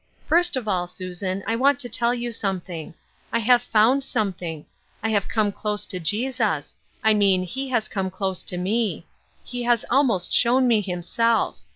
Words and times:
First 0.25 0.55
of 0.57 0.67
all, 0.67 0.87
Susan, 0.87 1.43
I 1.45 1.55
want 1.55 1.79
to 1.81 1.87
tell 1.87 2.11
you 2.11 2.31
something. 2.31 2.95
I 3.31 3.37
have 3.37 3.61
found 3.61 4.03
something. 4.03 4.65
I 5.03 5.09
have 5.09 5.27
come 5.27 5.51
close 5.51 5.85
to 5.85 5.99
Jesus— 5.99 6.75
I 7.03 7.13
mean 7.13 7.43
he 7.43 7.69
has 7.69 7.87
come 7.87 8.09
close 8.09 8.41
to 8.41 8.57
me. 8.57 9.05
He 9.43 9.61
has 9.61 9.85
al 9.91 10.03
most 10.03 10.33
shown 10.33 10.67
me 10.67 10.81
himself. 10.81 11.59